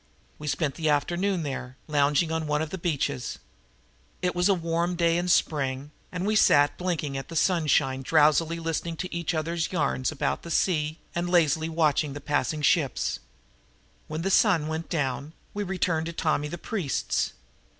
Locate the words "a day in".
4.95-5.27